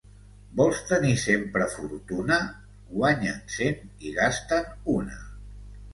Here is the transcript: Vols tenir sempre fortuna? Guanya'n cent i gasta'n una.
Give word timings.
Vols 0.59 0.79
tenir 0.91 1.11
sempre 1.23 1.67
fortuna? 1.73 2.39
Guanya'n 2.95 3.39
cent 3.57 3.87
i 4.11 4.15
gasta'n 4.19 4.73
una. 4.99 5.21